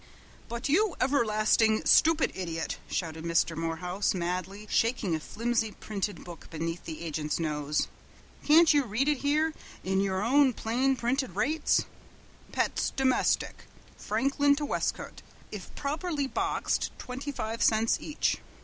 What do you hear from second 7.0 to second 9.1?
agent's nose, "can't you read